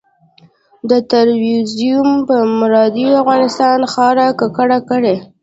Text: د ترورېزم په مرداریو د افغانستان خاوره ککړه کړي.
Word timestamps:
د 0.89 0.91
ترورېزم 1.11 2.07
په 2.27 2.35
مرداریو 2.59 3.11
د 3.13 3.17
افغانستان 3.23 3.79
خاوره 3.93 4.25
ککړه 4.39 4.79
کړي. 4.89 5.15